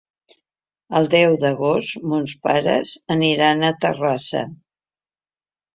[0.99, 4.45] El deu d'agost mons pares aniran a Terrassa.